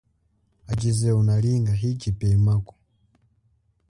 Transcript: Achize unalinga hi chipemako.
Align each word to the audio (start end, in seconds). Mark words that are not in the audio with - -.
Achize 0.71 1.07
unalinga 1.19 1.73
hi 1.81 1.89
chipemako. 2.01 2.73